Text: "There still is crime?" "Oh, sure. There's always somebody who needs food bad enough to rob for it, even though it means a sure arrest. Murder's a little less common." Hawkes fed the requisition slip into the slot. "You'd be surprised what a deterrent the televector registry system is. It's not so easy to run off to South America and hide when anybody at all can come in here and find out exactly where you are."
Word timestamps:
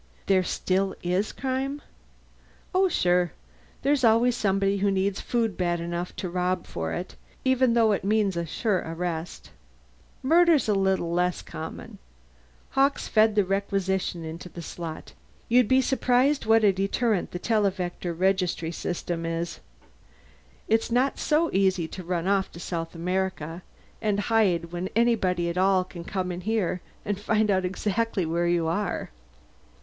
"There 0.25 0.41
still 0.41 0.95
is 1.03 1.31
crime?" 1.31 1.79
"Oh, 2.73 2.89
sure. 2.89 3.33
There's 3.83 4.03
always 4.03 4.35
somebody 4.35 4.77
who 4.79 4.89
needs 4.89 5.21
food 5.21 5.55
bad 5.55 5.79
enough 5.79 6.15
to 6.15 6.27
rob 6.27 6.65
for 6.65 6.91
it, 6.91 7.15
even 7.45 7.75
though 7.75 7.91
it 7.91 8.03
means 8.03 8.35
a 8.35 8.43
sure 8.47 8.79
arrest. 8.83 9.51
Murder's 10.23 10.67
a 10.67 10.73
little 10.73 11.11
less 11.11 11.43
common." 11.43 11.99
Hawkes 12.71 13.07
fed 13.07 13.35
the 13.35 13.45
requisition 13.45 14.21
slip 14.21 14.29
into 14.31 14.49
the 14.49 14.63
slot. 14.63 15.13
"You'd 15.47 15.67
be 15.67 15.81
surprised 15.81 16.47
what 16.47 16.63
a 16.63 16.73
deterrent 16.73 17.29
the 17.29 17.37
televector 17.37 18.11
registry 18.11 18.71
system 18.71 19.23
is. 19.23 19.59
It's 20.67 20.91
not 20.91 21.19
so 21.19 21.51
easy 21.53 21.87
to 21.89 22.03
run 22.03 22.25
off 22.27 22.51
to 22.53 22.59
South 22.59 22.95
America 22.95 23.61
and 24.01 24.19
hide 24.19 24.71
when 24.71 24.89
anybody 24.95 25.47
at 25.47 25.59
all 25.59 25.83
can 25.83 26.03
come 26.03 26.31
in 26.31 26.41
here 26.41 26.81
and 27.05 27.19
find 27.19 27.51
out 27.51 27.65
exactly 27.65 28.25
where 28.25 28.47
you 28.47 28.65
are." 28.65 29.11